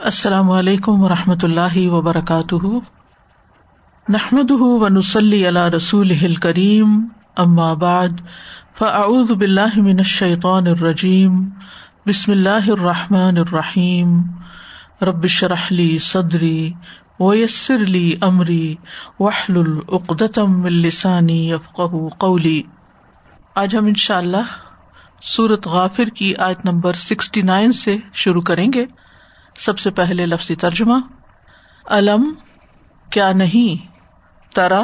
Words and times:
السلام 0.00 0.50
علیکم 0.50 1.02
و 1.02 1.08
رحمۃ 1.08 1.36
اللہ 1.42 1.88
وبرکاتہ۔ 1.88 2.66
نحمد 4.08 4.50
ونسلی 4.50 5.48
علیہ 5.48 5.62
رسول 5.62 6.34
کریم 6.34 7.08
بعد، 7.74 8.08
فاعوذ 8.78 9.32
باللہ 9.32 9.76
من 9.76 9.98
الشیطان 9.98 10.66
الرجیم، 10.66 11.48
بسم 12.06 12.32
اللہ 12.32 12.70
الرحمٰن 12.70 13.38
الرحیم۔ 13.38 14.22
ربش 15.02 15.44
رحلی 15.44 15.98
صدری 15.98 16.72
ویسر 17.20 17.76
علی 17.76 18.14
عمری 18.20 18.74
وحل 19.20 19.56
العقدم 19.56 20.62
السانی 20.62 21.52
افق 21.52 21.80
قولی۔ 22.18 22.62
آج 23.54 23.76
ہم 23.76 23.86
ان 23.86 23.94
شاء 23.94 24.18
اللہ 24.18 24.56
سورت 25.22 25.66
غافر 25.66 26.04
کی 26.04 26.34
آیت 26.36 26.64
نمبر 26.64 26.92
سکسٹی 26.92 27.42
نائن 27.42 27.72
سے 27.72 27.96
شروع 28.12 28.42
کریں 28.42 28.72
گے۔ 28.72 28.86
سب 29.58 29.78
سے 29.78 29.90
پہلے 29.90 30.26
لفظی 30.26 30.56
ترجمہ، 30.56 30.94
علم، 31.86 32.34
کیا 33.10 33.32
نہیں، 33.32 33.92
ترا، 34.54 34.82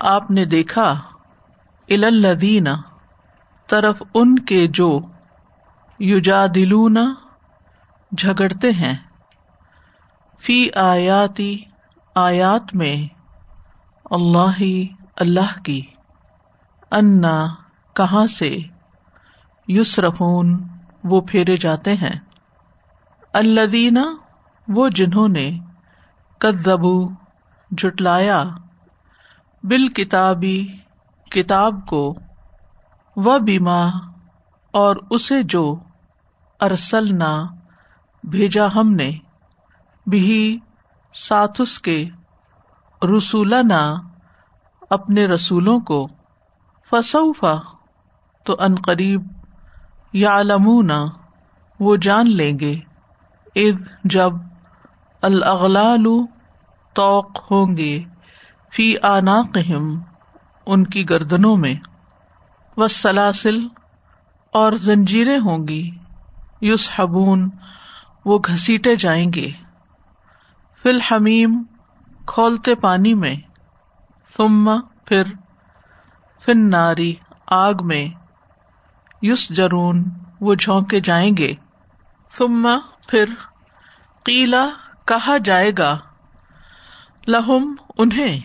آپ 0.00 0.30
نے 0.30 0.44
دیکھا 0.44 1.00
الدین 1.90 2.68
طرف 3.66 4.02
ان 4.14 4.38
کے 4.38 4.66
جو 4.66 5.00
یوجا 5.98 6.46
دلونا 6.54 7.14
جھگڑتے 8.16 8.70
ہیں۔ 8.70 8.94
فی 10.40 10.72
آیاتی، 10.74 11.58
آیات 12.14 12.74
میں، 12.74 13.14
اللہ 14.10 14.62
اللہ 15.16 15.60
کی، 15.64 15.82
انا، 16.92 17.46
کہاں 17.92 18.26
سے، 18.26 18.56
یسرفون، 19.68 20.68
وہ 21.04 21.20
پھیرے 21.20 21.56
جاتے 21.56 21.94
ہیں۔ 21.94 22.27
الدینہ 23.32 23.98
وہ 24.68 24.88
جنہوں 24.88 25.28
نے 25.28 25.58
کدبو 26.38 27.08
جٹلایا 27.70 28.42
بال 29.62 29.88
کتابی 29.88 30.66
کتاب 31.30 31.86
کو، 31.86 32.14
و 33.16 33.38
بیما، 33.38 33.86
اور 34.70 34.96
اسے 35.10 35.42
جو 35.42 35.78
ارسلنا 36.60 37.34
بھیجا 38.24 38.66
ہم 38.74 38.92
نے 38.92 39.10
بھی 40.06 40.58
ساتھ 41.14 41.60
اس 41.60 41.78
کے 41.78 42.08
رسول 43.16 43.54
نہ 43.68 43.82
اپنے 44.90 45.26
رسولوں 45.26 45.80
کو 45.80 46.08
فصوفا 46.90 47.54
تو 48.44 48.56
عنقریب 48.58 49.22
یا 50.12 50.40
علمون 50.40 50.90
وہ 51.80 51.96
جان 51.96 52.36
لیں 52.36 52.58
گے۔ 52.58 52.74
اد 53.54 53.88
جب 54.04 54.32
الاغلال 55.22 56.06
توق 56.92 57.52
ہوں 57.52 57.76
گے 57.76 58.04
فی 58.72 58.98
آناقہم، 59.02 60.00
ان 60.66 60.84
کی 60.84 61.10
گردنوں 61.10 61.56
میں۔ 61.56 61.74
و 62.76 62.88
سلاسل 62.88 63.68
اور 64.52 64.72
زنجیریں 64.72 65.38
ہوں 65.38 65.68
گی۔ 65.68 65.90
یوس 66.60 66.90
حبون 66.96 67.50
وہ 68.24 68.38
گھسیٹے 68.38 68.96
جائیں 68.96 69.30
گے۔ 69.34 69.50
فی 70.82 70.88
الحمیم، 70.88 71.62
کھولتے 72.26 72.74
پانی 72.74 73.14
میں۔ 73.14 73.36
ثم 74.36 74.80
پھر 75.04 75.22
فن 76.44 76.70
ناری 76.70 77.14
آگ 77.46 77.74
میں۔ 77.80 78.08
یوس 79.22 79.48
جرون 79.48 80.04
وہ 80.40 80.54
جھونکے 80.54 81.00
جائیں 81.00 81.36
گے۔ 81.36 81.54
ثم 82.30 82.78
پھر 83.08 83.24
قیلا 84.22 84.66
کہا 85.04 85.38
جائے 85.38 85.72
گا، 85.78 85.98
لہم 87.26 87.74
انہیں۔ 87.98 88.40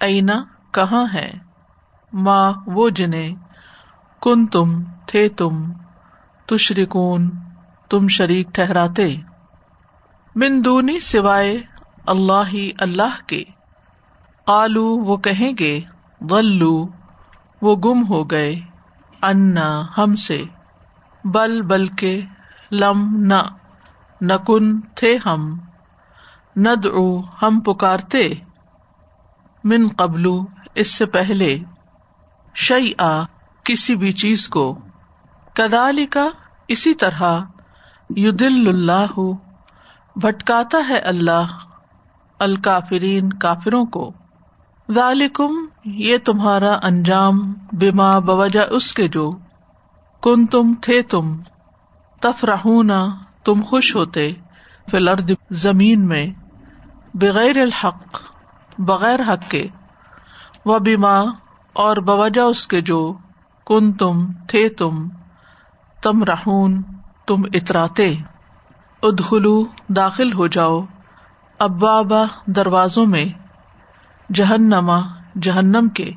اینا 0.00 0.34
کہاں 0.70 1.06
ہے؟ 1.14 1.30
ماں 2.12 2.52
وہ 2.66 2.90
جنہیں۔ 2.90 3.34
کن 4.22 4.46
تم 4.46 4.82
تھے 5.06 5.28
تم 5.28 5.72
تشرکون، 6.46 7.30
تم 7.90 8.08
شریک 8.08 8.48
ٹھہراتے۔ 8.54 9.16
مندونی 10.34 11.00
سوائے 11.00 11.56
اللہ 12.06 12.48
ہی 12.52 12.70
اللہ 12.78 13.26
کے۔ 13.26 13.44
قالو 14.44 14.84
وہ 14.84 15.16
کہیں 15.16 15.52
گے 15.58 15.80
ولو 16.20 16.86
وہ 17.62 17.76
گم 17.76 18.08
ہو 18.08 18.24
گئے۔ 18.24 18.60
انا 19.22 19.82
ہم 19.98 20.14
سے۔ 20.14 20.42
بل 21.24 21.62
بلکہ 21.62 22.22
لم 22.72 23.16
نہ 23.16 23.42
نکن 24.20 24.80
تھے 24.80 25.18
ہم 25.26 25.58
ند 26.56 26.86
ہم 27.42 27.60
پکارتے، 27.60 28.30
من 29.64 29.88
قبلو 29.96 30.40
اس 30.74 30.94
سے 30.94 31.06
پہلے 31.06 31.58
شعی 32.54 32.92
آ 32.98 33.22
کسی 33.64 33.96
بھی 33.96 34.12
چیز 34.12 34.48
کو۔ 34.48 34.78
کدالی 35.54 36.06
کا 36.06 36.28
اسی 36.68 36.94
طرح 36.94 37.22
یدل 38.16 38.68
اللہ، 38.68 39.20
بھٹکاتا 40.16 40.78
ہے 40.88 40.98
اللہ 40.98 41.46
الکافرین 42.38 43.32
کافروں 43.32 43.84
کو۔ 43.84 44.12
ذالکم، 44.94 45.52
یہ 45.84 46.18
تمہارا 46.18 46.78
انجام 46.82 47.52
بیما 47.72 48.18
بوجہ 48.18 48.60
اس 48.70 48.94
کے 48.94 49.08
جو 49.08 49.30
کن 50.20 50.46
تم 50.46 50.74
تھے 50.74 51.02
تم، 51.02 51.36
تفرحونا 52.20 53.06
تم 53.44 53.62
خوش 53.62 53.96
ہوتے 53.96 54.32
فلرد 54.90 55.30
زمین 55.50 56.06
میں 56.06 56.26
بغیر 57.14 57.60
الحق، 57.60 58.20
بغیر 58.78 59.20
حق 59.20 59.50
کے، 59.50 59.66
و 60.64 60.78
بیما 60.78 61.20
اور 61.72 61.96
بوجہ 61.96 62.40
اس 62.40 62.66
کے 62.66 62.80
جو 62.80 63.16
کن 63.66 63.92
تم 63.92 64.32
تھے 64.48 64.68
تم 64.68 65.08
تم 66.02 66.24
رہون 66.24 66.82
تم 67.26 67.42
اتراتے۔ 67.54 68.16
ادخلو، 69.02 69.62
داخل 69.88 70.32
ہو 70.32 70.46
جاؤ 70.46 70.80
ابا 71.58 72.24
دروازوں 72.46 73.06
میں 73.06 73.24
جہنما 74.32 74.98
جہنم 75.42 75.88
کے۔ 75.88 76.10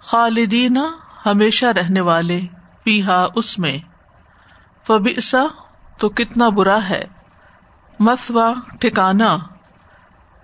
خالدین 0.00 0.78
ہمیشہ 1.26 1.66
رہنے 1.66 2.00
والے 2.00 2.40
پیہا 2.84 3.26
اس 3.34 3.58
میں۔ 3.58 3.78
فبیسا 4.86 5.42
تو 5.98 6.08
کتنا 6.08 6.48
برا 6.48 6.78
ہے۔ 6.88 7.04
مسوا 7.98 8.52
ٹھکانا 8.80 9.38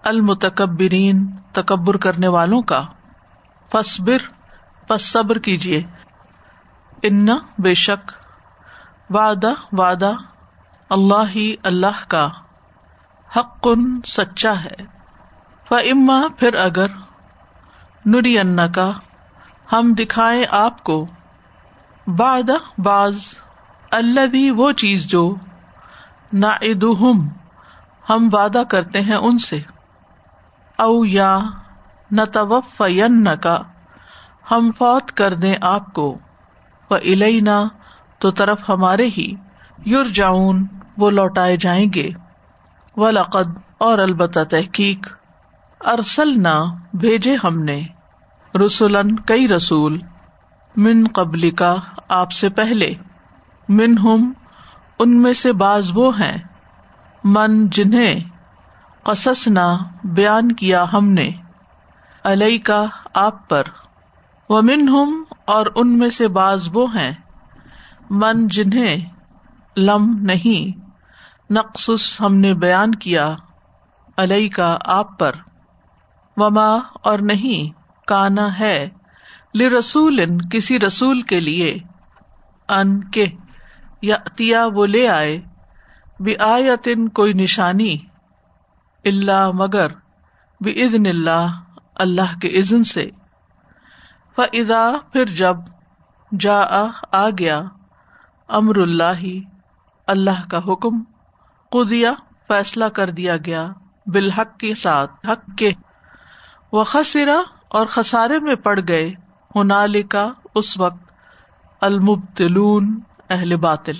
المتکبرین، 0.04 1.30
تکبر 1.52 1.96
کرنے 1.96 2.28
والوں 2.28 2.62
کا۔ 2.62 2.82
فصبر 3.72 4.18
پس 4.88 5.12
صبر 5.12 5.38
کیجیے 5.38 5.82
ان 7.02 7.26
بے 7.58 7.74
شک۔ 7.74 8.12
وعدہ 9.10 9.52
وعدہ۔ 9.72 10.12
اللہ 10.90 11.28
ہی 11.34 11.56
اللہ 11.62 12.04
کا۔ 12.08 12.28
حق 13.36 13.62
کن 13.62 14.02
سچا 14.02 14.64
ہے۔ 14.64 14.86
فما 15.68 16.20
پھر 16.36 16.54
اگر۔ 16.54 16.86
نری 18.06 18.38
انا 18.38 18.66
کا 18.66 18.90
ہم 19.72 19.94
دکھائے 19.98 20.44
آپ 20.50 20.84
کو۔ 20.84 21.06
باد 22.06 22.50
باز 22.78 23.18
اللہ 23.92 24.26
بھی 24.26 24.50
وہ 24.50 24.70
چیز 24.72 25.06
جو 25.06 25.34
نا 26.32 26.50
ہم 28.08 28.28
وعدہ 28.32 28.62
کرتے 28.68 29.00
ہیں 29.00 29.16
ان 29.16 29.38
سے، 29.38 29.60
او 30.78 31.04
یا 31.04 31.38
نہ 32.10 32.22
توف 32.32 32.82
کا 33.42 33.58
ہم 34.50 34.70
فوت 34.78 35.12
کر 35.12 35.34
دیں 35.34 35.54
آپ 35.60 35.92
کو 35.92 36.18
وہ 36.90 36.96
الینا 36.96 37.62
تو 38.18 38.30
طرف 38.30 38.68
ہمارے 38.68 39.06
ہی 39.18 39.30
یور 39.86 40.04
جاؤن 40.04 40.66
وہ 40.96 41.10
لوٹائے 41.10 41.56
جائیں 41.56 41.86
گے 41.94 42.10
و 42.96 43.10
لقد 43.10 43.58
اور 43.78 43.98
البتہ 43.98 44.44
تحقیق 44.50 45.08
ارسل 45.80 46.32
نہ 46.42 46.56
بھیجے 46.94 47.36
ہم 47.44 47.62
نے 47.62 47.80
رسولن 48.54 49.16
کئی 49.16 49.48
رسول، 49.48 50.00
من 50.76 51.06
قبل 51.14 51.50
کا 51.50 51.74
آپ 52.08 52.32
سے 52.32 52.48
پہلے۔ 52.48 52.94
من 53.68 53.98
ہم 53.98 54.32
ان 54.98 55.22
میں 55.22 55.32
سے 55.32 55.52
باز 55.52 55.90
وہ 55.94 56.20
ہیں، 56.20 56.36
من 57.24 57.66
جنہیں 57.66 58.20
قصص 59.02 59.48
نہ 59.48 59.76
بیان 60.04 60.52
کیا 60.52 60.84
ہم 60.92 61.10
نے 61.10 61.30
علیہ 62.24 62.58
کا 62.58 62.84
آپ 63.14 63.48
پر۔ 63.48 63.62
وہ 64.48 64.62
من 64.62 64.88
ہم 64.88 65.24
اور 65.46 65.66
ان 65.74 65.98
میں 65.98 66.08
سے 66.08 66.28
باز 66.28 66.68
وہ 66.72 66.94
ہیں، 66.94 67.12
من 68.10 68.46
جنہیں 68.48 68.96
لم 69.76 70.18
نہیں 70.20 70.80
نقص 71.52 72.20
ہم 72.20 72.34
نے 72.34 72.54
بیان 72.54 72.94
کیا 72.94 73.34
علیہ 74.16 74.48
کا 74.48 74.78
آپ 74.84 75.18
پر۔ 75.18 75.32
وما، 76.36 76.76
اور 77.02 77.18
نہیں، 77.18 77.80
کانا 78.06 78.58
ہے 78.58 78.88
ل 79.54 79.60
رسول 79.60 80.20
کسی 80.48 80.80
رسول 80.80 81.20
کے 81.20 81.40
لیے، 81.40 81.78
ان 82.68 83.04
کے۔ 83.04 83.26
یا 84.02 84.66
وہ 84.66 84.86
لے 84.86 85.08
آئے 85.08 85.40
بھی 86.20 86.36
آیتن 86.36 87.08
کوئی 87.08 87.32
نشانی 87.32 87.98
اللہ 89.04 89.50
مگر 89.54 89.86
بھی 90.60 90.82
ادن 90.82 91.06
اللہ 91.06 91.46
اللہ 91.94 92.38
کے 92.38 92.48
عزن 92.48 92.84
سے۔ 92.84 93.10
فضا 94.36 94.92
پھر 95.12 95.24
جب 95.24 95.56
جا 96.40 96.86
آ 97.12 97.30
گیا، 97.30 97.62
امر 98.48 98.76
اللہ 98.76 99.22
اللہ 100.06 100.48
کا 100.50 100.58
حکم 100.58 101.04
قدیا 101.68 102.12
فیصلہ 102.48 102.84
کر 102.84 103.10
دیا 103.10 103.36
گیا 103.36 103.68
بالحق 104.06 104.58
کے 104.58 104.74
ساتھ، 104.74 105.26
حق 105.26 105.58
کے۔ 105.58 105.70
وہ 106.72 106.84
خسرا 106.84 107.40
اور 107.68 107.86
خسارے 107.86 108.38
میں 108.38 108.54
پڑ 108.54 108.80
گئے 108.88 109.12
ہنال 109.54 110.02
کا 110.02 110.32
اس 110.54 110.80
وقت 110.80 111.12
المبتلون۔ 111.80 113.00
اہل 113.30 113.56
باطل۔ 113.56 113.96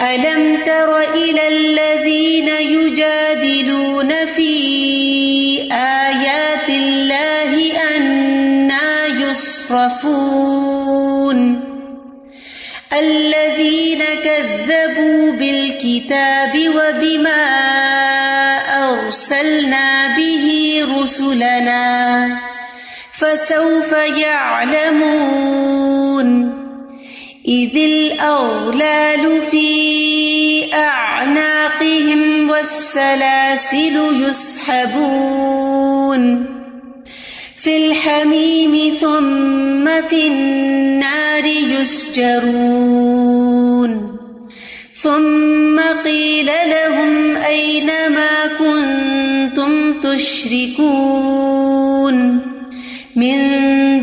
ألم 0.00 0.56
تر 0.64 0.90
إلى 1.14 1.48
الذين 1.48 2.48
يجادلون 2.48 4.12
في 4.36 4.52
آيات 5.72 6.68
الله 6.68 7.72
أنا 7.96 9.06
يصرفون 9.06 10.62
الذين 12.92 14.02
كذبوا 14.24 15.32
بالكتاب 15.32 16.58
وبما 16.76 17.44
أرسلنا 18.90 20.16
به 20.16 20.46
رسلنا 21.02 22.38
فسوف 23.12 23.92
يعلمون 24.16 25.22
إذ 27.48 27.76
الأغلال 27.76 29.42
في 29.42 30.74
أعناقهم 30.74 32.50
والسلاسل 32.50 33.96
يسحبون 34.28 35.72
في 37.56 37.86
الحميم 37.86 38.94
ثم 39.00 39.84
في 40.08 40.26
النار 40.26 41.44
يسجرون 41.80 43.12
ثم 44.94 45.80
قيل 46.04 46.46
لهم 46.46 47.36
أين 47.36 47.86
ما 47.86 48.46
كنتم 48.58 50.00
تشركون 50.00 51.32
من 53.16 53.38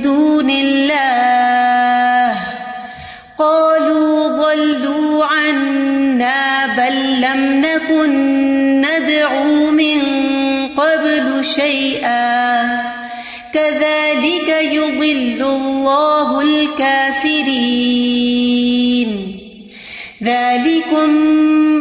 دون 0.01 0.49
الله 0.49 1.08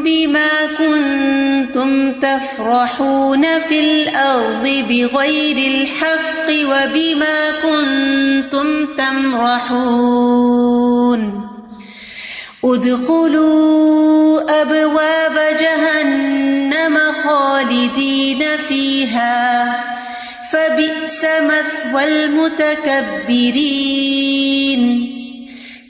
بما 0.04 0.66
كنتم 0.78 2.12
تفرحون 2.12 3.42
في 3.68 3.80
الأرض 3.80 4.62
بغير 4.88 5.56
الحق 5.72 6.48
وبما 6.48 7.50
كنتم 7.62 8.86
تمرحون 8.96 10.28
ادخلوا 12.64 14.40
أبواب 14.62 15.56
جهنم 15.60 16.98
خالدين 17.24 18.42
فيها 18.68 19.38
فبئس 20.52 21.24
مثوى 21.24 22.04
المتكبرين 22.04 23.98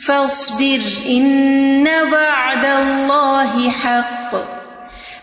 فاصبر، 0.09 0.81
إن 1.09 1.89
وعد 2.13 2.65
الله 2.65 3.71
حق. 3.71 4.37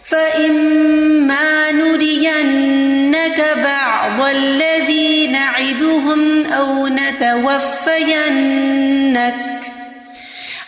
فإما 0.04 1.72
نرينك 1.72 3.56
بعض 3.64 4.30
الذي 4.30 5.28
نعدهم 5.28 6.46
أو 6.46 6.88
نتوفينك. 6.88 9.36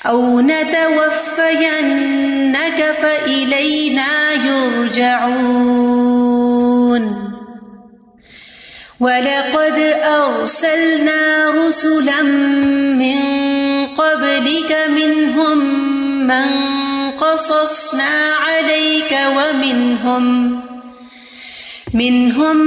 أو 0.05 0.39
نتوفينك 0.39 1.75
فإلينا 3.01 4.33
يرجعون. 4.33 5.77
ولقد 8.99 9.95
أرسلنا 10.03 11.49
رسلا 11.49 12.21
من 12.21 13.46
قبلك 13.97 14.77
منهم 14.89 15.57
من 16.27 16.49
قصصنا 17.11 18.33
عليك 18.47 19.17
ومنهم 19.37 20.23
منهم 21.93 22.57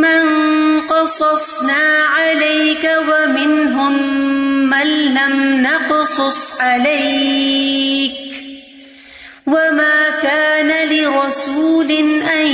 من 0.00 0.22
قصصنا 0.80 1.84
عليك 2.16 2.90
ومنهم 3.08 3.92
من 4.70 5.14
لم 5.14 5.62
نقصص 5.62 6.60
عليك 6.60 8.12
وما 9.46 10.10
كان 10.22 10.88
لرسول 10.88 11.90
أن 12.40 12.46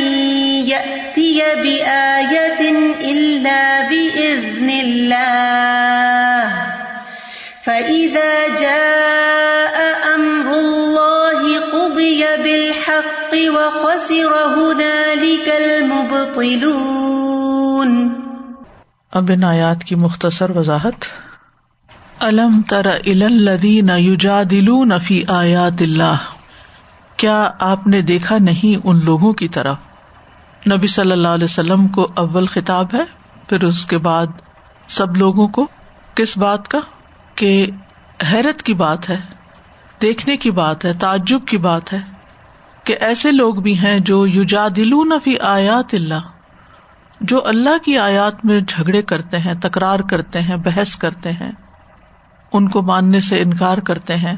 يأتي 0.67 1.43
بآية 1.63 2.71
إلا 3.13 3.89
بإذن 3.89 4.71
الله 4.71 5.48
وخسر 14.11 14.59
هنالك 14.59 15.49
المبطلون 15.49 18.15
اب 19.13 19.31
ان 19.35 19.45
آیات 19.45 19.85
کی 19.85 19.95
مختصر 19.95 20.51
وضاحت۔ 20.51 20.95
الم 22.21 22.63
تر 22.63 22.87
الذین 22.87 23.91
یجادلون 23.97 24.99
فی 24.99 25.23
آیات 25.29 25.73
اللہ 25.81 26.15
کیا 27.17 27.51
آپ 27.61 27.87
نے 27.87 28.03
دیکھا 28.03 28.39
نہیں 28.39 28.81
ان 28.85 29.05
لوگوں 29.05 29.33
کی 29.33 29.49
طرف 29.49 29.77
نبی 30.73 30.87
صلی 30.87 31.13
اللہ 31.13 31.29
علیہ 31.29 31.45
وسلم 31.45 31.89
کو 31.89 32.09
اول 32.17 32.47
خطاب 32.47 32.95
ہے، 32.95 33.05
پھر 33.49 33.65
اس 33.65 33.87
کے 33.87 33.99
بعد 33.99 34.27
سب 34.89 35.17
لوگوں 35.17 35.49
کو؟ 35.49 35.67
کس 36.15 36.39
بات 36.39 36.69
کا؟ 36.69 36.79
کہ 37.35 37.67
حیرت 38.33 38.63
کی 38.63 38.75
بات 38.75 39.11
ہے، 39.11 39.21
دیکھنے 40.03 40.37
کی 40.37 40.51
بات 40.51 40.85
ہے، 40.85 40.93
تعجب 40.93 41.47
کی 41.47 41.57
بات 41.57 41.93
ہے۔ 41.93 42.18
کہ 42.89 42.97
ایسے 43.01 43.33
لوگ 43.33 43.55
بھی 43.55 43.79
ہیں 43.79 44.01
جو 44.01 44.27
یوجادلون 44.27 45.13
فی 45.25 45.41
آیات 45.41 45.87
اللہ، 45.93 46.29
جو 47.21 47.47
اللہ 47.47 47.79
کی 47.85 47.99
آیات 47.99 48.45
میں 48.45 48.61
جھگڑے 48.61 49.03
کرتے 49.03 49.39
ہیں، 49.39 49.55
تکرار 49.55 49.99
کرتے 49.99 50.43
ہیں، 50.43 50.57
بحث 50.57 50.97
کرتے 50.97 51.33
ہیں، 51.33 51.53
ان 52.53 52.69
کو 52.69 52.83
ماننے 52.83 53.21
سے 53.21 53.41
انکار 53.41 53.79
کرتے 53.79 54.17
ہیں۔ 54.17 54.37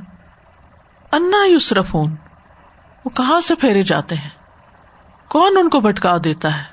انا 1.13 1.47
یوسرفون 1.47 2.15
وہ 3.05 3.11
کہاں 3.11 3.41
سے 3.41 3.55
پھیرے 3.55 3.83
جاتے 3.83 4.15
ہیں؟ 4.15 4.31
کون 5.29 5.57
ان 5.57 5.69
کو 5.69 5.81
بھٹکا 5.81 6.17
دیتا 6.25 6.59
ہے؟ 6.59 6.65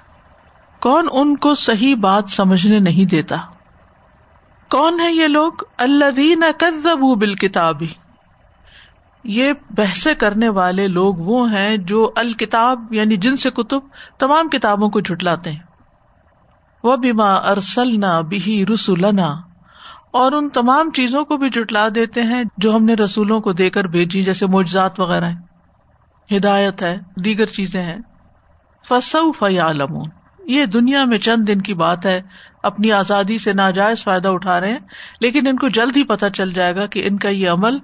کون 0.80 1.08
ان 1.12 1.38
کو 1.38 1.56
صحیح 1.56 1.96
بات 1.96 2.30
سمجھنے 2.30 2.80
نہیں 2.80 3.06
دیتا؟ 3.06 3.36
کون 4.70 5.00
ہے 5.00 5.12
یہ 5.12 5.28
لوگ؟ 5.28 5.52
اللہ 5.78 6.12
دین 6.16 6.44
بال 7.20 7.36
کتابی 7.36 7.88
یہ 9.28 9.54
بحث 9.70 10.08
کرنے 10.18 10.50
والے 10.50 10.88
لوگ 10.88 11.16
وہ 11.16 11.52
ہیں 11.52 11.78
جو 11.78 12.12
الکتاب 12.16 12.94
یعنی 12.94 13.18
جن 13.18 13.38
سے 13.38 13.50
کتب 13.50 13.80
تمام 14.18 14.50
کتابوں 14.50 14.90
کو 14.90 15.00
جٹلاتے 15.00 15.52
ہیں۔ 15.52 15.60
وہ 16.84 16.96
بیما 16.96 17.34
ارسلنا 17.34 18.22
بھی 18.22 18.66
رسولنا 18.74 19.28
اور 20.12 20.32
ان 20.32 20.50
تمام 20.50 20.92
چیزوں 20.92 21.26
کو 21.26 21.38
بھی 21.38 21.50
جٹلا 21.50 21.88
دیتے 21.96 22.22
ہیں 22.22 22.44
جو 22.58 22.76
ہم 22.76 22.86
نے 22.86 22.94
رسولوں 22.94 23.42
کو 23.42 23.54
دے 23.54 23.70
کر 23.70 23.84
بھیجی، 23.84 24.24
جیسے 24.24 24.46
معجزات 24.46 25.00
وغیرہ 25.00 25.30
ہیں۔ 25.30 25.38
ہدایت 26.38 26.82
ہے، 26.82 26.98
دیگر 27.26 27.46
چیزیں 27.46 27.84
ہیں۔ 27.84 27.98
فصو 28.88 29.32
فیالم 29.32 30.02
یہ 30.46 30.66
دنیا 30.66 31.06
میں 31.06 31.18
چند 31.18 31.48
دن 31.48 31.62
کی 31.62 31.74
بات 31.74 32.06
ہے، 32.06 32.22
اپنی 32.64 32.92
آزادی 32.92 33.38
سے 33.38 33.54
ناجائز 33.54 34.04
فائدہ 34.04 34.28
اٹھا 34.28 34.60
رہے 34.60 34.72
ہیں، 34.72 34.80
لیکن 35.20 35.48
ان 35.48 35.56
کو 35.56 35.70
جلد 35.70 35.98
ہی 35.98 36.04
پتہ 36.04 36.26
چل 36.34 36.54
جائے 36.54 36.76
گا 36.76 36.86
کہ 36.86 37.08
ان 37.08 37.18
کا 37.18 37.30
یہ 37.30 37.50
عمل 37.50 37.78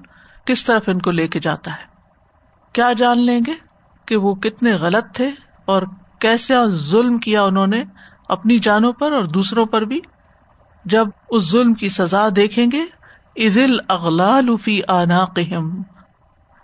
کس 0.45 0.65
طرف 0.65 0.83
ان 0.87 0.99
کو 0.99 1.11
لے 1.11 1.27
کے 1.27 1.39
جاتا 1.39 1.71
ہے؟ 1.71 1.85
کیا 2.73 2.93
جان 2.93 3.19
لیں 3.19 3.39
گے 3.47 3.53
کہ 4.05 4.17
وہ 4.17 4.35
کتنے 4.35 4.73
غلط 4.73 5.05
تھے 5.13 5.31
اور 5.65 5.83
کیسا 6.19 6.65
ظلم 6.69 7.17
کیا 7.17 7.43
انہوں 7.43 7.67
نے 7.67 7.83
اپنی 8.29 8.59
جانوں 8.59 8.93
پر 8.93 9.11
اور 9.11 9.23
دوسروں 9.23 9.65
پر 9.65 9.81
بھی؟ 9.81 9.99
جب 10.85 11.07
اس 11.29 11.51
ظلم 11.51 11.73
کی 11.73 11.89
سزا 11.89 12.27
دیکھیں 12.35 12.67
گے 12.71 12.83
عزل 13.47 13.77
اغلال 13.89 14.57
فی 14.57 14.81
آنا 14.87 15.25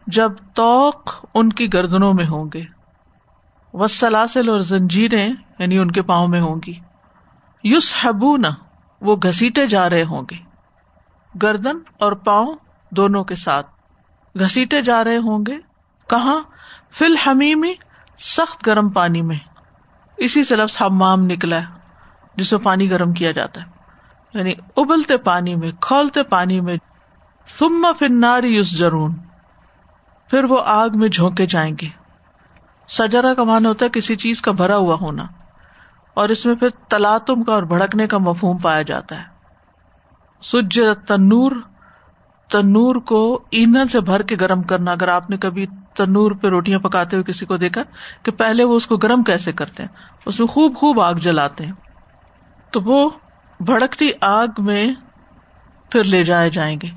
جب 0.08 0.32
توق 0.54 1.26
ان 1.34 1.50
کی 1.50 1.74
گردنوں 1.74 2.14
میں 2.14 2.26
ہوں 2.26 2.50
گے۔ 2.54 2.64
وسلاسل 3.74 4.50
اور 4.50 4.60
زنجیریں 4.60 5.30
یعنی 5.60 5.78
ان 5.78 5.92
کے 5.92 6.02
پاؤں 6.02 6.28
میں 6.28 6.42
ہوں 6.42 6.56
گی۔ 6.68 6.74
یوس 7.64 7.96
حبو 8.02 8.38
نہ 8.38 8.48
وہ 9.02 9.16
گھسیٹے 9.16 9.68
جا 9.68 9.90
رہے 9.90 10.04
ہوں 10.04 10.22
گے۔ 10.32 10.36
گردن 11.44 11.78
اور 12.00 12.12
پاؤں 12.12 12.56
دونوں 12.92 13.24
کے 13.24 13.36
ساتھ۔ 13.36 13.68
گھسیٹے 14.40 14.82
جا 14.82 15.04
رہے 15.04 15.18
ہوں 15.18 15.40
گے۔ 15.48 15.58
کہاں؟ 16.10 16.42
فل 16.92 17.18
حمیمی 17.18 17.74
سخت 18.18 18.68
گرم 18.68 18.90
پانی 18.90 19.22
میں۔ 19.22 19.38
اسی 20.18 20.44
سے 20.44 20.56
لفظ 20.56 20.78
حمام 20.82 21.24
نکلا 21.24 21.58
ہے 21.58 21.66
جس 22.36 22.54
میں 22.54 22.62
پانی 22.62 22.92
گرم 22.92 23.14
کیا 23.14 23.32
جاتا 23.32 23.62
ہے۔ 23.62 23.66
یعنی 24.34 24.54
ابلتے 24.78 25.18
پانی 25.18 25.56
میں، 25.56 25.72
کھولتے 25.82 26.24
پانی 26.24 26.62
میں۔ 26.62 26.78
سما 27.60 27.92
فناری 27.92 28.56
یوس 28.56 28.78
جرون 28.78 29.16
پھر 30.30 30.44
وہ 30.44 30.62
آگ 30.66 30.90
میں 30.96 31.10
جھونکے 31.10 31.46
جائیں 31.46 31.76
گے۔ 31.82 31.88
سجرا 32.88 33.34
کا 33.34 33.44
مان 33.44 33.66
ہوتا 33.66 33.86
ہے 33.86 33.90
کسی 33.90 34.16
چیز 34.16 34.42
کا 34.42 34.52
بھرا 34.52 34.78
ہوا 34.78 34.96
ہونا۔ 35.02 35.24
اور 36.14 36.30
اس 36.30 36.46
میں 36.46 36.56
پھر 36.56 36.70
تلاتم 36.70 37.44
کا 37.44 37.54
اور 37.54 37.64
بھڑکنے 37.64 38.08
کا 38.08 38.18
مفہوم 38.18 38.58
پایا 38.58 38.82
جاتا 38.82 39.20
ہے۔ 39.20 39.24
سج 40.44 40.82
تنور 41.08 41.52
تنور 42.52 42.96
کو 42.96 43.44
ایندھن 43.52 43.88
سے 43.88 44.00
بھر 44.02 44.22
کے 44.22 44.36
گرم 44.42 44.62
کرنا۔ 44.62 44.92
اگر 44.92 45.08
آپ 45.08 45.30
نے 45.30 45.38
کبھی 45.38 45.66
تنور 45.68 46.32
پہ 46.32 46.48
روٹیاں 46.48 46.80
پکاتے 46.80 47.16
ہوئے 47.16 47.24
کسی 47.24 47.46
کو 47.46 47.58
دیکھا 47.58 47.82
کہ 48.24 48.32
پہلے 48.32 48.64
وہ 48.64 48.76
اس 48.76 48.88
کو 48.88 48.98
گرم 48.98 49.24
کیسے 49.24 49.52
کرتے 49.52 49.84
ہیں؟ 49.84 49.90
اس 50.26 50.40
میں 50.40 50.48
خوب 50.48 50.76
خوب 50.76 51.02
آگ 51.02 51.14
جلاتے 51.14 51.66
ہیں۔ 51.66 51.72
تو 52.72 52.82
وہ 52.82 53.10
بھڑکتی 53.60 54.10
آگ 54.22 54.48
میں 54.58 54.94
پھر 55.92 56.04
لے 56.04 56.24
جائے 56.24 56.50
جائیں 56.50 56.78
گے۔ 56.84 56.88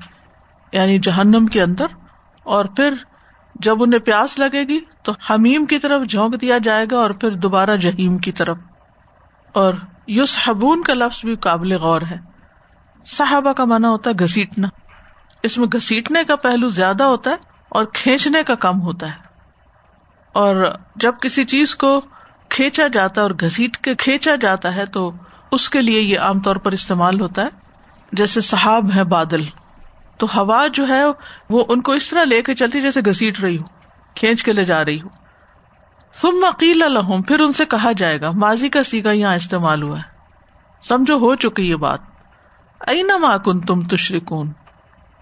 یعنی 0.71 0.99
جہنم 0.99 1.45
کے 1.45 1.61
اندر۔ 1.61 1.85
اور 2.43 2.65
پھر 2.65 2.93
جب 3.55 3.83
انہیں 3.83 3.99
پیاس 3.99 4.39
لگے 4.39 4.63
گی 4.63 4.79
تو 5.03 5.11
حمیم 5.29 5.65
کی 5.65 5.79
طرف 5.79 6.07
جھونک 6.07 6.41
دیا 6.41 6.57
جائے 6.63 6.85
گا 6.91 6.97
اور 6.97 7.09
پھر 7.09 7.31
دوبارہ 7.31 7.77
جہیم 7.77 8.17
کی 8.17 8.31
طرف۔ 8.31 8.57
اور 9.53 9.73
یوس 10.07 10.39
حبون 10.47 10.83
کا 10.83 10.93
لفظ 10.93 11.25
بھی 11.25 11.35
قابل 11.35 11.73
غور 11.73 12.01
ہے۔ 12.01 12.17
صحابہ 13.07 13.53
کا 13.53 13.65
مانا 13.65 13.89
ہوتا 13.89 14.09
ہے 14.09 14.23
گھسیٹنا۔ 14.23 14.67
اس 15.43 15.57
میں 15.57 15.67
گھسیٹنے 15.73 16.23
کا 16.23 16.35
پہلو 16.35 16.69
زیادہ 16.69 17.03
ہوتا 17.03 17.29
ہے 17.29 17.35
اور 17.69 17.85
کھینچنے 17.85 18.43
کا 18.43 18.55
کم 18.55 18.81
ہوتا 18.81 19.07
ہے۔ 19.07 19.15
اور 20.33 20.75
جب 20.95 21.13
کسی 21.21 21.43
چیز 21.43 21.75
کو 21.75 22.01
کھینچا 22.49 22.87
جاتا 22.87 23.21
ہے 23.21 23.23
اور 23.23 23.31
گھسیٹ 23.31 23.77
کے 23.77 23.95
کھینچا 23.95 24.35
جاتا 24.41 24.75
ہے 24.75 24.85
تو 24.85 25.11
اس 25.51 25.69
کے 25.69 25.81
لیے 25.81 26.01
یہ 26.01 26.19
عام 26.19 26.39
طور 26.39 26.55
پر 26.55 26.71
استعمال 26.71 27.21
ہوتا 27.21 27.41
ہے۔ 27.41 27.47
جیسے 28.11 28.41
صحاب 28.41 28.95
ہے 28.95 29.03
بادل، 29.03 29.43
تو 30.17 30.27
ہوا 30.35 30.67
جو 30.67 30.87
ہے 30.87 31.03
وہ 31.49 31.65
ان 31.69 31.81
کو 31.81 31.91
اس 31.91 32.09
طرح 32.09 32.23
لے 32.23 32.41
کے 32.41 32.55
چلتی 32.55 32.81
جیسے 32.81 33.01
گسیٹ 33.01 33.39
رہی 33.39 33.57
ہوں 33.57 33.67
کھینچ 34.15 34.43
کے 34.43 34.53
لے 34.53 34.65
جا 34.65 34.85
رہی 34.85 35.01
ہوں 35.01 35.09
تم 36.21 36.45
عقیل 36.47 36.83
الحم 36.83 37.21
پھر 37.21 37.39
ان 37.39 37.53
سے 37.53 37.65
کہا 37.65 37.91
جائے 37.91 38.21
گا، 38.21 38.31
ماضی 38.31 38.69
کا 38.69 38.83
سیگا 38.83 39.11
یہاں 39.11 39.35
استعمال 39.35 39.83
ہوا 39.83 39.97
ہے۔ 39.97 40.03
سمجھو، 40.83 41.17
ہو 41.17 41.35
چکی 41.35 41.69
یہ 41.69 41.75
بات۔ 41.75 41.99
اینا 42.87 43.37
کن 43.37 43.59
تم 43.59 43.81
تشریکون 43.81 44.51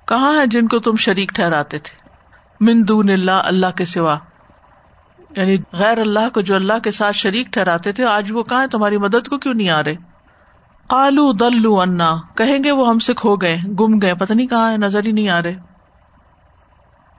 کہاں 0.08 0.40
ہے 0.40 0.48
جن 0.48 0.68
کو 0.68 0.80
تم 0.80 0.96
شریک 0.96 1.30
ٹھہراتے 1.30 1.80
تھے؟ 1.80 2.10
من 2.60 2.88
دون 2.88 3.10
اللہ 3.10 3.32
اللہ 3.32 3.68
کے 3.78 3.86
سوا۔ 3.86 4.18
یعنی 5.38 5.58
غیر 5.74 5.98
اللہ 5.98 6.30
کو 6.34 6.42
جو 6.42 6.56
اللہ 6.56 6.80
کے 6.84 6.92
ساتھ 6.92 7.16
شریک 7.16 7.48
ٹھہراتے 7.48 7.92
تھے، 7.92 8.06
آج 8.06 8.32
وہ 8.32 8.44
کہاں 8.44 8.68
تمہاری 8.68 8.98
مدد 8.98 9.28
کو 9.28 9.38
کیوں 9.38 9.54
نہیں 9.54 9.70
آ 9.70 9.84
رہے؟ 9.84 9.96
کالو 10.88 11.34
دلو 11.34 11.82
انا 11.82 12.16
کہیں 12.36 12.64
گے 12.64 12.72
وہ 12.72 12.90
ہم 12.90 13.00
سے 13.00 13.14
کھو 13.14 13.36
گئے، 13.36 13.58
گم 13.80 14.00
گئے، 14.00 14.16
پتہ 14.16 14.34
نہیں 14.34 14.48
کہاں 14.48 14.72
ہے، 14.72 14.78
نظر 14.78 15.06
ہی 15.06 15.12
نہیں 15.12 15.30
آ 15.30 15.42
رہے۔ 15.42 15.56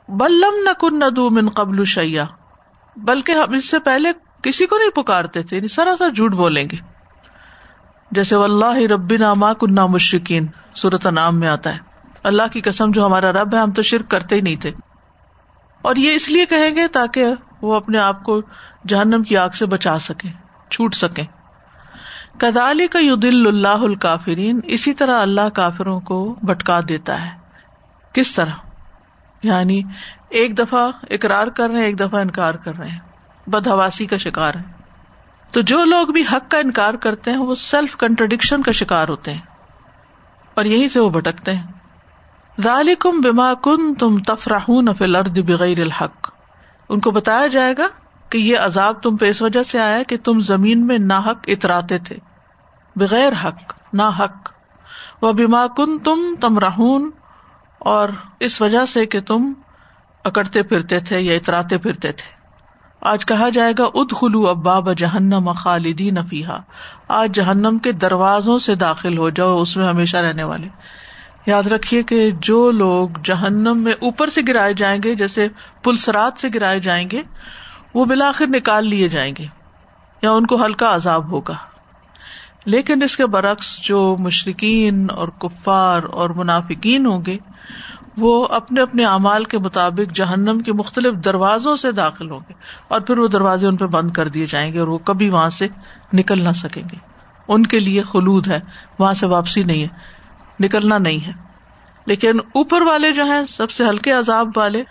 بلم 0.09 0.55
نہ 0.63 0.71
کن 0.81 0.99
نہ 0.99 1.05
من 1.17 1.49
قبل 1.49 1.85
شیا 1.85 2.25
بلکہ 2.97 3.33
ہم 3.33 3.53
اس 3.53 3.71
سے 3.71 3.79
پہلے 3.79 4.09
کسی 4.43 4.67
کو 4.67 4.79
نہیں 4.79 4.91
پکارتے 4.91 5.43
تھے 5.43 5.57
یعنی 5.57 5.69
سراسر 5.69 6.11
جھوٹ 6.11 6.33
بولیں 6.33 6.65
گے۔ 6.73 6.77
جیسے 8.11 8.37
اللہ 8.37 8.79
ربنا 8.91 9.35
ما 9.35 9.53
کنہ 9.53 9.87
مشرقین 9.87 10.47
صورت 10.77 11.07
نام 11.07 11.41
میں 11.41 11.49
آتا 11.49 11.75
ہے۔ 11.75 11.92
اللہ 12.23 12.43
کی 12.53 12.61
قسم، 12.61 12.91
جو 12.91 13.07
ہمارا 13.07 13.33
رب 13.33 13.55
ہے، 13.55 13.61
ہم 13.61 13.71
تو 13.71 13.83
شرک 13.83 14.11
کرتے 14.11 14.35
ہی 14.35 14.41
نہیں 14.41 14.57
تھے۔ 14.57 14.71
اور 15.83 15.97
یہ 15.97 16.13
اس 16.13 16.29
لیے 16.29 16.47
کہیں 16.47 16.77
گے 16.77 16.89
تاکہ 16.89 17.27
وہ 17.63 17.75
اپنے 17.75 17.99
آپ 17.99 18.25
کو 18.25 18.41
جہنم 18.89 19.23
کی 19.23 19.37
آگ 19.37 19.49
سے 19.49 19.67
بچا 19.67 19.99
سکے 19.99 20.29
چھوٹ 20.71 20.95
سکیں۔ 20.95 21.25
کدالی 22.39 22.87
کا 22.87 22.99
یو 22.99 23.17
دل 23.17 23.47
اللہ 23.47 23.69
الکافرین، 23.69 24.61
اسی 24.65 24.93
طرح 24.93 25.21
اللہ 25.21 25.49
کافروں 25.55 26.01
کو 26.01 26.37
بٹکا 26.43 26.81
دیتا 26.89 27.27
ہے۔ 27.27 27.31
کس 28.13 28.35
طرح؟ 28.35 28.53
یعنی 29.43 29.83
ایک 30.29 30.59
دفعہ 30.59 30.91
اقرار 31.11 31.47
کر 31.47 31.69
رہے 31.69 31.79
ہیں، 31.79 31.87
ایک 31.87 32.01
دفعہ 32.01 32.21
انکار 32.21 32.55
کر 32.55 32.79
رہے 32.79 32.89
ہیں۔ 32.89 32.99
بدہواسی 33.47 34.07
کا 34.07 34.17
شکار 34.17 34.55
ہے 34.55 34.63
تو 35.53 35.61
جو 35.61 35.85
لوگ 35.85 36.07
بھی 36.07 36.23
حق 36.33 36.51
کا 36.51 36.59
انکار 36.59 36.95
کرتے 36.95 37.31
ہیں، 37.31 37.39
وہ 37.39 37.55
سیلف 37.55 37.97
کنٹرڈکشن 37.97 38.63
کا 38.63 38.73
شکار 38.73 39.09
ہوتے 39.09 39.33
ہیں۔ 39.33 39.41
اور 40.55 40.65
یہیں 40.65 40.89
سے 40.89 41.01
وہ 41.01 41.11
بھٹکتے 41.11 41.53
ہیں۔ 41.53 41.82
ذالکم 42.61 43.21
بما 43.21 43.55
کن 43.55 43.95
تم 43.95 44.19
تفراہ 44.19 44.93
فل 44.99 45.17
ارد 45.17 45.39
بغیر 45.39 45.83
الحق۔ 45.83 46.31
ان 46.89 47.01
کو 47.01 47.11
بتایا 47.11 47.47
جائے 47.47 47.75
گا 47.79 47.87
کہ 48.29 48.39
یہ 48.39 48.59
عذاب 48.59 49.03
تم 49.03 49.17
پہ 49.17 49.29
اس 49.29 49.43
وجہ 49.43 49.63
سے 49.63 49.81
آیا 49.81 50.03
کہ 50.03 50.17
تم 50.25 50.41
زمین 50.41 50.87
میں 50.87 50.99
نا 50.99 51.19
حق 51.19 51.39
اتراتے 51.47 51.99
تھے۔ 51.99 52.17
بغیر 52.97 53.33
حق 53.45 53.73
نہ 53.93 54.03
حق۔ 54.03 54.49
وہ 55.23 55.33
بیما 55.33 55.67
کن 55.67 55.99
تم 55.99 56.35
تم 56.41 56.59
اور 57.79 58.09
اس 58.41 58.61
وجہ 58.61 58.87
سے 58.87 59.07
کہ 59.07 59.21
تم 59.21 59.53
اکڑتے 60.25 60.63
پھرتے 60.63 61.01
تھے 61.01 61.21
یا 61.21 61.35
اتراتے 61.35 61.79
پھرتے 61.79 62.13
تھے۔ 62.13 62.43
آج 63.01 63.27
کہا 63.27 63.49
جائے 63.49 63.73
گا 63.79 63.85
اد 63.95 64.13
خلو 64.13 64.49
اباب 64.49 64.97
جہنم 64.97 65.53
خالدی 65.53 66.11
نفیحا 66.11 66.57
آج 67.09 67.35
جہنم 67.35 67.79
کے 67.79 67.93
دروازوں 67.93 68.59
سے 68.59 68.75
داخل 68.75 69.19
ہو 69.19 69.31
جاؤ، 69.31 69.61
اس 69.61 69.77
میں 69.77 69.87
ہمیشہ 69.87 70.17
رہنے 70.17 70.45
والے۔ 70.45 70.69
یاد 71.47 71.63
رکھیے 71.63 72.03
کہ 72.03 72.31
جو 72.31 72.71
لوگ 72.71 73.09
جہنم 73.25 73.79
میں 73.79 73.93
اوپر 73.93 74.27
سے 74.27 74.41
گرائے 74.49 74.75
جائیں 74.75 75.03
گے، 75.05 75.15
جیسے 75.15 75.49
پلسرات 75.83 76.41
سے 76.41 76.49
گرائے 76.55 76.81
جائیں 76.81 77.09
گے، 77.13 77.23
وہ 77.95 78.05
بلاخر 78.05 78.47
نکال 78.47 78.89
لیے 78.89 79.09
جائیں 79.09 79.35
گے، 79.39 79.47
یا 80.23 80.31
ان 80.31 80.47
کو 80.47 80.65
ہلکا 80.65 80.95
عذاب 80.95 81.31
ہوگا۔ 81.31 81.55
لیکن 82.67 83.03
اس 83.03 83.17
کے 83.17 83.27
برعکس 83.27 83.83
جو 83.83 84.17
مشرقین 84.19 85.07
اور 85.17 85.29
کفار 85.29 86.03
اور 86.13 86.31
منافقین 86.31 87.07
ہوں 87.07 87.25
گے، 87.27 87.39
وہ 88.17 88.47
اپنے 88.51 88.81
اپنے 88.81 89.05
اعمال 89.05 89.45
کے 89.45 89.59
مطابق 89.59 90.15
جہنم 90.15 90.61
کے 90.61 90.73
مختلف 90.73 91.15
دروازوں 91.15 91.77
سے 91.77 91.93
داخل 91.93 92.31
ہوں 92.31 92.41
گے 92.49 92.53
اور 92.89 93.01
پھر 93.01 93.19
وہ 93.19 93.29
دروازے 93.29 93.67
ان 93.67 93.77
پہ 93.77 93.85
بند 93.85 94.11
کر 94.11 94.29
دیے 94.29 94.47
جائیں 94.47 94.73
گے 94.73 94.79
اور 94.79 94.89
وہ 94.89 94.99
کبھی 94.99 95.31
وہاں 95.31 95.51
سے 95.51 95.69
نکل 96.13 96.45
نہ 96.45 96.53
سکیں 96.55 96.83
گے۔ 96.93 96.97
ان 97.49 97.67
کے 97.67 97.81
لیے 97.81 98.03
خلود 98.03 98.49
ہے، 98.49 98.61
وہاں 98.99 99.15
سے 99.15 99.27
واپسی 99.27 99.63
نہیں 99.63 99.83
ہے۔ 99.83 100.22
نکلنا 100.61 100.99
نہیں 100.99 101.27
ہے۔ 101.27 101.33
لیکن 102.07 102.39
اوپر 102.39 102.83
والے 102.83 103.13
جو 103.13 103.25
ہیں، 103.25 103.45
سب 103.45 103.71
سے 103.71 103.85
ہلکے 103.85 104.13
عذاب 104.13 104.49
والے، 104.57 104.83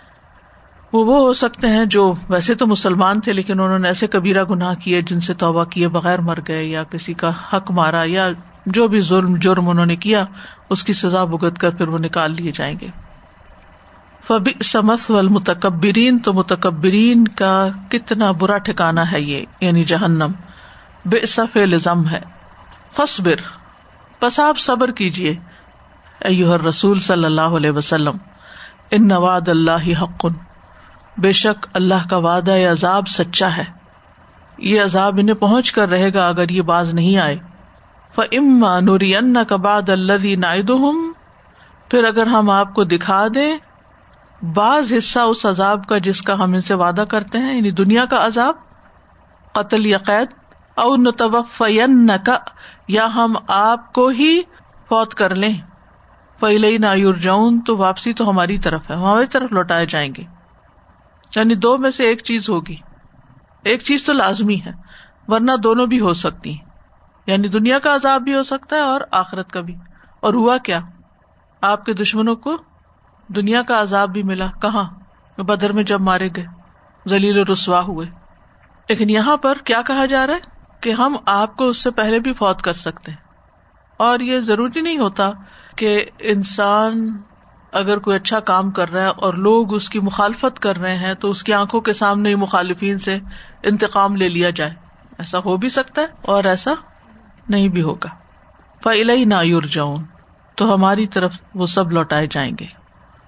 وہ 0.92 1.04
وہ 1.04 1.18
ہو 1.18 1.32
سکتے 1.32 1.68
ہیں 1.68 1.84
جو 1.84 2.14
ویسے 2.28 2.54
تو 2.54 2.66
مسلمان 2.66 3.20
تھے، 3.20 3.32
لیکن 3.32 3.60
انہوں 3.60 3.78
نے 3.78 3.88
ایسے 3.88 4.06
کبیرہ 4.06 4.44
گناہ 4.44 4.74
کیے 4.74 5.02
جن 5.02 5.20
سے 5.20 5.34
توبہ 5.34 5.64
کیے 5.64 5.88
بغیر 5.88 6.18
مر 6.18 6.38
گئے، 6.48 6.64
یا 6.64 6.82
کسی 6.82 7.14
کا 7.14 7.30
حق 7.52 7.70
مارا، 7.70 8.02
یا 8.06 8.28
جو 8.66 8.88
بھی 8.88 9.00
ظلم، 9.00 9.36
جرم 9.36 9.68
انہوں 9.68 9.86
نے 9.86 9.96
کیا، 9.96 10.24
اس 10.70 10.84
کی 10.84 10.92
سزا 10.92 11.24
بگت 11.24 11.58
کر 11.58 11.70
پھر 11.70 11.88
وہ 11.88 11.98
نکال 11.98 12.32
لیے 12.32 12.52
جائیں 12.52 12.76
گے۔ 12.80 12.86
فبی 14.26 14.62
سمس 14.62 15.10
و 15.10 15.22
متکبرین 15.22 16.18
تو 16.18 16.32
متکبرین 16.32 17.28
کا 17.28 17.68
کتنا 17.88 18.30
برا 18.30 18.58
ٹھکانا 18.58 19.12
ہے 19.12 19.20
یہ 19.20 19.44
یعنی 19.60 19.84
جہنم۔ 19.84 20.30
بے 21.04 21.26
صف 21.26 21.56
لزم 21.56 22.08
ہے۔ 22.08 22.20
فصبر 22.96 23.34
بس 24.22 24.40
آپ 24.40 24.58
صبر 24.58 24.90
کیجیے 24.90 25.36
ایوہر 26.24 26.60
رسول 26.60 27.00
صلی 27.00 27.24
اللہ 27.24 27.40
علیہ 27.40 27.70
وسلم، 27.70 28.16
ان 28.90 29.08
نواد 29.08 29.48
اللہ 29.48 30.02
حقن۔ 30.02 30.32
بے 31.18 31.32
شک 31.32 31.66
اللہ 31.74 32.08
کا 32.10 32.16
وعدہ 32.16 32.56
عذاب 32.70 33.08
سچا 33.08 33.56
ہے۔ 33.56 33.64
یہ 34.58 34.82
عذاب 34.82 35.18
انہیں 35.18 35.36
پہنچ 35.36 35.72
کر 35.72 35.88
رہے 35.88 36.14
گا 36.14 36.28
اگر 36.28 36.48
یہ 36.48 36.62
باز 36.62 36.94
نہیں 36.94 37.18
آئے۔ 37.18 37.38
فما 38.14 38.80
نوری 38.80 39.16
ان 39.16 39.34
کباد 39.48 39.88
اللہ 39.88 40.60
پھر 41.90 42.04
اگر 42.04 42.26
ہم 42.26 42.50
آپ 42.50 42.74
کو 42.74 42.84
دکھا 42.84 43.26
دیں، 43.34 43.58
بعض 44.54 44.92
حصہ 44.98 45.18
اس 45.18 45.46
عذاب 45.46 45.86
کا 45.86 45.98
جس 45.98 46.22
کا 46.22 46.34
ہم 46.34 46.52
ان 46.52 46.60
سے 46.60 46.74
وعدہ 46.74 47.04
کرتے 47.08 47.38
ہیں 47.38 47.56
یعنی 47.56 47.70
دنیا 47.70 48.04
کا 48.04 48.26
عذاب، 48.26 48.54
قتل 49.52 49.86
یا 49.86 49.98
قید، 49.98 50.26
او 50.74 50.96
نتوفین 50.96 52.10
کا 52.26 52.38
یا 52.88 53.06
ہم 53.06 53.34
آپ 53.48 53.92
کو 53.92 54.08
ہی 54.08 54.40
فوت 54.88 55.14
کر 55.14 55.34
لیں۔ 55.34 55.71
فعل 56.42 56.80
نہ 56.80 57.12
جاؤن 57.20 57.60
تو 57.60 57.76
واپسی 57.76 58.12
تو 58.12 58.30
ہماری 58.30 58.58
طرف 58.58 58.90
ہے 58.90 58.94
ہماری 58.94 59.26
طرف 59.26 59.52
لوٹائے 59.52 59.86
جائیں 59.86 60.12
گے۔ 60.16 60.22
یعنی 61.36 61.54
دو 61.54 61.78
میں 61.78 61.90
سے 61.90 62.04
ایک 62.04 62.22
چیز 62.22 62.48
ہوگی۔ 62.48 62.76
ایک 63.64 63.82
چیز 63.82 64.04
تو 64.04 64.12
لازمی 64.12 64.60
ہے، 64.66 64.70
ورنہ 65.28 65.52
دونوں 65.62 65.86
بھی 65.86 66.00
ہو 66.00 66.12
سکتی 66.12 66.56
یعنی 67.26 67.48
دنیا 67.48 67.78
کا 67.78 67.94
عذاب 67.94 68.22
بھی 68.22 68.34
ہو 68.34 68.42
سکتا 68.42 68.76
ہے 68.76 68.80
اور 68.80 69.00
آخرت 69.10 69.52
کا 69.52 69.60
بھی۔ 69.60 69.76
اور 70.20 70.34
ہوا 70.34 70.58
کیا؟ 70.58 70.80
آپ 71.60 71.84
کے 71.84 71.92
دشمنوں 71.92 72.36
کو 72.36 72.56
دنیا 73.28 73.62
کا 73.62 73.82
عذاب 73.82 74.08
بھی 74.08 74.22
ملا۔ 74.22 74.46
کہاں؟ 74.62 74.84
بدر 75.40 75.72
میں 75.72 75.82
جب 75.82 76.00
مارے 76.00 76.28
گئے، 76.36 76.44
ذلیل 77.08 77.38
رسوا 77.38 77.82
ہوئے۔ 77.82 78.06
لیکن 78.88 79.10
یہاں 79.10 79.36
پر 79.36 79.58
کیا 79.64 79.82
کہا 79.82 80.06
جا 80.06 80.26
رہا 80.26 80.34
ہے؟ 80.34 80.40
کہ 80.80 80.90
ہم 80.90 81.16
آپ 81.26 81.56
کو 81.56 81.68
اس 81.68 81.78
سے 81.78 81.90
پہلے 81.90 82.18
بھی 82.18 82.32
فوت 82.32 82.62
کر 82.62 82.72
سکتے 82.72 83.12
ہیں۔ 83.12 83.31
اور 84.02 84.20
یہ 84.20 84.40
ضروری 84.40 84.80
نہیں 84.80 84.98
ہوتا 84.98 85.30
کہ 85.76 86.04
انسان 86.18 87.16
اگر 87.72 87.98
کوئی 87.98 88.16
اچھا 88.16 88.40
کام 88.40 88.70
کر 88.70 88.90
رہا 88.90 89.02
ہے 89.02 89.06
اور 89.06 89.34
لوگ 89.34 89.74
اس 89.74 89.90
کی 89.90 90.00
مخالفت 90.00 90.60
کر 90.60 90.76
رہے 90.76 90.96
ہیں 90.96 91.14
تو 91.14 91.28
اس 91.28 91.44
کی 91.44 91.52
آنکھوں 91.52 91.80
کے 91.80 91.92
سامنے 91.92 92.36
مخالفین 92.36 92.98
سے 92.98 93.18
انتقام 93.62 94.16
لے 94.16 94.28
لیا 94.28 94.50
جائے۔ 94.50 94.70
ایسا 95.18 95.38
ہو 95.38 95.56
بھی 95.56 95.68
سکتا 95.68 96.02
ہے 96.02 96.06
اور 96.22 96.44
ایسا 96.44 96.72
نہیں 97.48 97.68
بھی 97.68 97.82
ہوگا۔ 97.82 98.08
فعل 98.84 99.28
نہ 99.28 99.34
یور 99.42 99.62
جاؤن 99.62 100.04
تو 100.56 100.74
ہماری 100.74 101.06
طرف 101.06 101.34
وہ 101.54 101.66
سب 101.66 101.92
لوٹائے 101.92 102.26
جائیں 102.30 102.52
گے۔ 102.60 102.66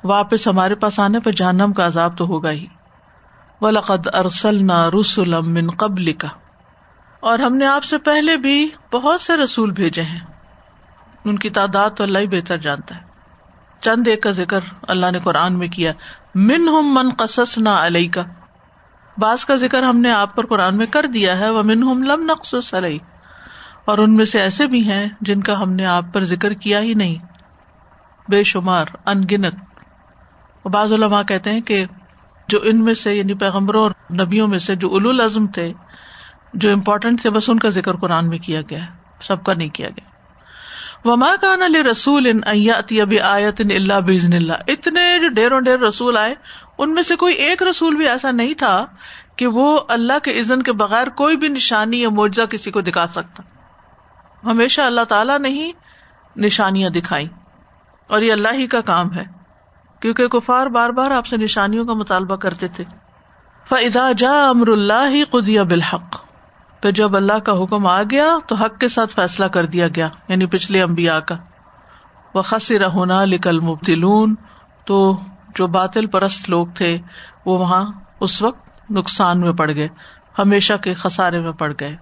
واپس 0.05 0.47
ہمارے 0.47 0.75
پاس 0.75 1.01
آنے 1.01 1.21
پہ 1.21 1.31
جہنم 1.31 1.73
کا 1.73 1.87
عذاب 1.87 2.19
تو 2.19 2.27
ہوگا 2.27 2.51
ہی۔ 2.51 2.67
ولقد 3.61 4.15
ارسل 4.15 4.67
نہ 4.67 4.91
رسولم 5.01 5.53
من 5.53 5.71
قبل 5.71 6.13
کا 6.13 6.29
اور 7.21 7.39
ہم 7.39 7.57
نے 7.57 7.67
آپ 7.67 7.85
سے 7.85 7.99
پہلے 7.99 8.37
بھی 8.37 8.71
بہت 8.93 9.21
سے 9.21 9.37
رسول 9.37 9.71
بھیجے 9.71 10.03
ہیں۔ 10.03 10.34
ان 11.25 11.39
کی 11.39 11.51
تعداد 11.51 11.91
تو 11.97 12.05
اللہ 12.05 12.19
ہی 12.19 12.27
بہتر 12.27 12.57
جانتا 12.57 12.95
ہے۔ 12.97 13.01
چند 13.81 14.09
ایک 14.09 14.23
کا 14.23 14.31
ذکر 14.31 14.61
اللہ 14.89 15.11
نے 15.11 15.19
قرآن 15.19 15.59
میں 15.59 15.69
کیا۔ 15.69 15.93
من 16.35 16.69
ہم 16.69 16.95
من 16.95 17.09
قصص 17.19 17.59
نہ 17.59 17.69
علیہ 17.69 18.09
کا 18.09 18.23
بعض 19.19 19.45
کا 19.45 19.55
ذکر 19.55 19.83
ہم 19.83 19.99
نے 19.99 20.13
آپ 20.13 20.37
پر 20.37 20.47
قرآن 20.47 20.77
میں 20.77 20.87
کر 20.87 21.07
دیا 21.07 21.39
ہے 21.39 21.51
وہ 21.51 21.63
من 21.63 21.83
ہم 21.83 22.03
لم 22.03 22.25
نقص 22.25 22.75
علیہ۔ 22.75 22.99
اور 23.85 23.99
ان 23.99 24.17
میں 24.17 24.25
سے 24.25 24.41
ایسے 24.41 24.67
بھی 24.67 24.91
ہیں 24.91 25.09
جن 25.21 25.41
کا 25.41 25.63
ہم 25.63 25.73
نے 25.73 25.87
آپ 25.87 26.05
پر 26.13 26.25
ذکر 26.25 26.53
کیا 26.53 26.81
ہی 26.81 26.95
نہیں۔ 26.95 27.15
بے 28.29 28.43
شمار 28.43 28.85
ان 29.07 29.23
گنت 29.31 29.55
بعض 30.67 30.93
علماء 30.93 31.23
کہتے 31.23 31.51
ہیں 31.51 31.61
کہ 31.61 31.85
جو 32.49 32.59
ان 32.63 32.85
میں 32.85 32.95
سے 32.95 33.15
یعنی 33.15 33.35
پیغمبروں 33.35 33.83
اور 33.83 33.91
نبیوں 34.13 34.49
میں 34.49 34.59
سے 34.59 34.75
جو 34.75 34.95
العزم 34.95 35.47
تھے، 35.47 35.73
جو 36.55 36.73
امپورٹینٹ 36.73 37.21
تھے، 37.21 37.31
بس 37.31 37.51
ان 37.51 37.59
کا 37.59 37.69
ذکر 37.69 37.97
قرآن 37.97 38.29
میں 38.29 38.39
کیا 38.39 38.61
گیا 38.71 38.83
ہے۔ 38.83 38.89
سب 39.23 39.45
کا 39.45 39.55
نہیں 39.55 39.69
کیا 39.69 39.89
گیا۔ 39.89 40.14
وما 41.05 41.35
کا 41.41 41.57
نا 41.57 41.67
رسول 41.91 42.27
ان 42.27 42.41
آیت 43.23 43.61
اللہ 43.61 44.01
بزن 44.01 44.33
اللہ۔ 44.33 44.53
اتنے 44.69 45.19
جو 45.21 45.29
ڈیروں 45.29 45.61
ڈیر 45.61 45.79
رسول 45.79 46.17
آئے، 46.17 46.35
ان 46.79 46.95
میں 46.95 47.03
سے 47.03 47.17
کوئی 47.17 47.35
ایک 47.35 47.63
رسول 47.63 47.95
بھی 47.95 48.09
ایسا 48.09 48.31
نہیں 48.31 48.55
تھا 48.55 48.87
کہ 49.37 49.47
وہ 49.47 49.81
اللہ 49.89 50.19
کے 50.23 50.41
عزن 50.41 50.63
کے 50.63 50.73
بغیر 50.73 51.09
کوئی 51.09 51.37
بھی 51.37 51.49
نشانی 51.49 52.01
یا 52.03 52.09
معجزہ 52.09 52.43
کسی 52.43 52.71
کو 52.71 52.81
دکھا 52.81 53.07
سکتا۔ 53.07 53.43
ہمیشہ 54.45 54.81
اللہ 54.81 55.05
تعالیٰ 55.09 55.39
نے 55.39 55.49
ہی 55.49 55.71
نشانیاں 56.37 56.91
دکھائی 56.91 57.29
اور 58.07 58.23
یہ 58.23 58.33
اللہ 58.33 58.53
ہی 58.53 58.67
کا 58.67 58.81
کام 58.81 59.13
ہے، 59.15 59.25
کیونکہ 60.01 60.29
کفار 60.29 60.67
بار 60.67 60.91
بار 60.91 61.11
آپ 61.11 61.27
سے 61.27 61.37
نشانیوں 61.37 61.85
کا 61.85 61.93
مطالبہ 61.93 62.37
کرتے 62.37 62.69
تھے۔ 62.69 62.85
فضا 63.69 64.13
جا 64.13 64.49
امر 64.49 64.69
اللہ 64.69 65.09
ہی 65.09 65.25
بالحق۔ 65.63 66.17
پھر 66.85 66.93
جب 66.93 67.17
اللہ 67.17 67.33
کا 67.33 67.53
حکم 67.53 67.87
آ 67.87 68.03
گیا 68.03 68.39
تو 68.47 68.55
حق 68.55 68.81
کے 68.81 68.89
ساتھ 68.89 69.15
فیصلہ 69.15 69.45
کر 69.45 69.67
دیا 69.67 69.89
گیا 69.89 70.09
یعنی 70.29 70.47
پچھلے 70.47 70.83
امبیا 70.83 71.21
کا۔ 71.21 71.37
وہ 72.35 72.43
خصر 72.43 72.87
ہونا 72.87 73.25
لکل 73.25 73.61
مبتلون 73.61 74.35
تو 74.87 75.17
جو 75.55 75.67
باطل 75.67 76.07
پرست 76.07 76.51
لوگ 76.51 76.67
تھے، 76.67 76.99
وہ 77.47 77.59
وہاں 77.59 77.93
اس 78.21 78.43
وقت 78.43 78.91
نقصان 78.91 79.41
میں 79.41 79.53
پڑ 79.53 79.75
گئے، 79.75 79.89
ہمیشہ 80.39 80.75
کے 80.75 80.95
خسارے 80.95 81.41
میں 81.41 81.53
پڑ 81.53 81.73
گئے۔ 81.81 81.97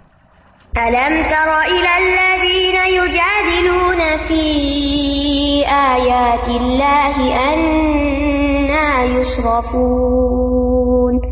ألم 0.76 1.28
تر 1.28 1.70
إلى 1.70 1.88
الذين 1.96 2.86
يجادلون 2.86 4.00
في 4.26 5.62
آيات 5.70 6.48
الله 6.48 7.54
أنا 7.54 9.02
يصرفون 9.02 11.31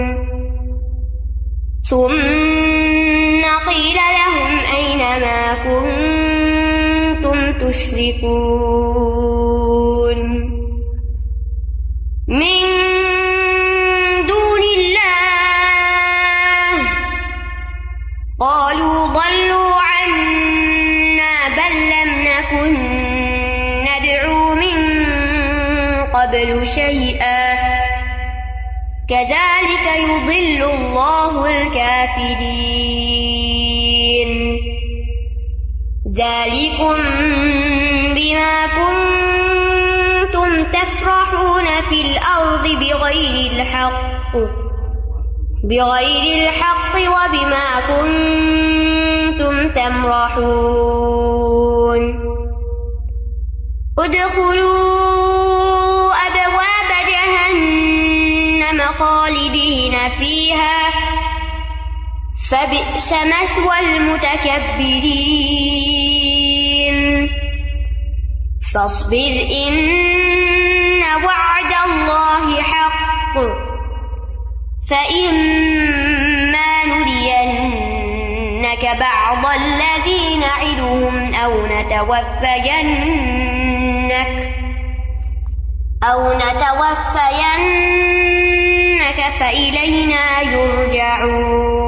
ثم 1.91 3.43
قيل 3.67 3.95
لهم 4.17 4.53
أين 4.75 4.97
ما 4.99 5.43
كنتم 5.63 7.37
تشركون 7.53 8.59
من 12.27 12.61
دون 14.27 14.63
الله 14.77 16.71
قالوا 18.39 19.07
ضلوا 19.07 19.73
عنا 19.91 21.33
بل 21.57 21.73
لم 21.93 22.09
نكن 22.27 22.73
ندعو 23.83 24.55
من 24.55 24.79
قبل 26.05 26.67
شيئا 26.67 27.41
كذلك 29.09 29.60
يضل 29.95 30.59
الله 30.73 31.33
الكافرين. 31.61 33.11
ذلكم 36.11 36.97
بما 38.15 38.53
كنتم 38.79 40.49
تفرحون 40.71 41.67
في 41.89 41.97
الأرض 42.01 42.65
بغير 42.67 43.35
الحق 43.51 44.33
بغير 45.63 46.25
الحق 46.43 46.93
وبما 47.15 47.67
كنتم 47.91 49.55
تمرحون. 49.67 51.21
ادخلوا 53.99 55.20
خالدين 58.91 60.09
فيها. 60.19 60.79
فبئس 62.49 63.13
مثوى 63.13 63.79
المتكبرين. 63.79 65.21
فاصبر، 68.73 69.47
إن 69.67 71.01
وعد 71.25 71.73
الله 71.85 72.61
حق. 72.61 73.35
فإما 74.89 76.69
نرينك 76.85 77.23
بعض 78.99 79.45
الذي 79.55 80.37
نعدهم 80.37 81.33
أو 81.33 81.65
نتوفينك 81.65 82.75
أو 86.03 86.33
نتوفينك 86.33 88.10
فإلينا 89.39 90.41
يرجعون 90.41 91.81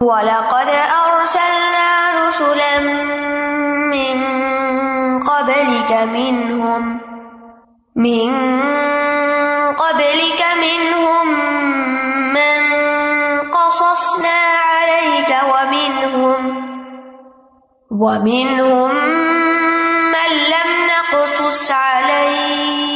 ولقد 0.00 0.68
أرسلنا 1.06 1.88
رسلا 2.28 2.78
من 3.90 4.16
قبلك 5.20 5.92
منهم 5.92 7.00
من 7.96 8.34
قبلك 9.72 10.42
منهم 10.60 11.26
من 12.32 12.60
قصصنا 13.50 14.38
عليك 14.70 15.36
ومنهم 15.52 16.40
ومنهم 17.90 18.94
من 20.14 20.30
لم 20.54 20.70
نقصص 20.92 21.70
عليك 21.70 22.95